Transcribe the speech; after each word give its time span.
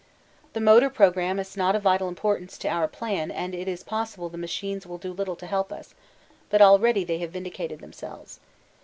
The 0.53 0.59
motor 0.61 0.89
programme 0.89 1.37
is 1.37 1.55
not 1.55 1.75
of 1.75 1.83
vital 1.83 2.07
importance 2.07 2.57
to 2.57 2.67
our 2.67 2.87
plan 2.87 3.29
and 3.29 3.53
it 3.53 3.67
is 3.67 3.83
possible 3.83 4.29
the 4.29 4.37
machines 4.39 4.87
will 4.87 4.97
do 4.97 5.13
little 5.13 5.35
to 5.35 5.45
help 5.45 5.71
us, 5.71 5.93
but 6.49 6.59
already 6.59 7.03
they 7.03 7.19
have 7.19 7.29
vindicated 7.33 7.81
themselves. 7.81 8.39